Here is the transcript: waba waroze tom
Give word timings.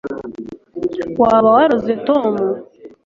waba 1.21 1.49
waroze 1.57 1.93
tom 2.07 2.33